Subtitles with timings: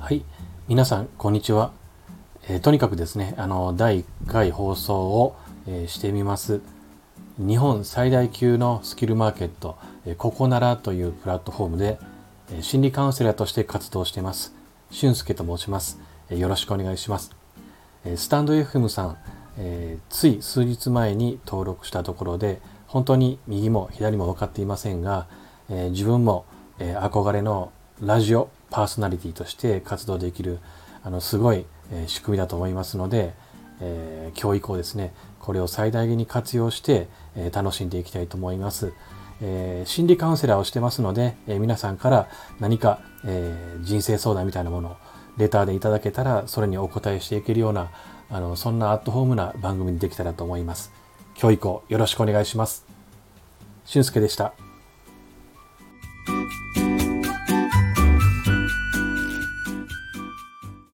[0.00, 0.24] はい。
[0.68, 1.72] 皆さんこんにちは、
[2.48, 5.36] えー、とにかくですねあの第1回放送を、
[5.66, 6.60] えー、してみます。
[7.38, 9.76] 日本最大級のスキルマーケット、
[10.06, 11.98] えー、ここならというプラットフォームで、
[12.50, 14.54] えー、心理カウンセラーとして活動しています。
[14.90, 15.98] 俊介と申します、
[16.30, 17.32] えー、よろしくお願いします、
[18.04, 19.18] えー、スタンド FM さん、
[19.58, 25.26] えー、つい数日前に登録したところで本当に右も左も分かっていませんが、
[25.68, 26.46] えー、自分も、
[26.78, 30.58] えー、憧れのラジオパーソナリティとして活動できる
[31.02, 33.34] あのすごい、えー、仕組みだと思いますので、
[33.80, 38.92] えー、今日以降ですねこれを最大限に活用して、えー、楽しんでいきたいと思います、
[39.40, 42.28] えー、心理カウンセラーをしてますので、えー、皆さんから
[42.60, 44.96] 何か、えー、人生相談みたいなものを
[45.38, 47.90] レターでいただけたらそれにお答えしていけるような
[48.30, 50.92] あのそんなアットホームな番組にできたらと思います。
[51.40, 52.84] 今日以降よろしくお願いします。
[53.86, 54.67] 俊介でした。